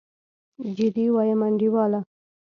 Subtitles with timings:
[0.77, 1.99] جدي وايم انډيواله.